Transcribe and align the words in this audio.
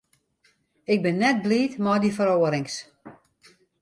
Ik 0.93 0.99
bin 1.05 1.17
net 1.21 1.37
bliid 1.45 1.73
mei 1.83 1.99
dy 2.01 2.11
feroarings. 2.17 2.75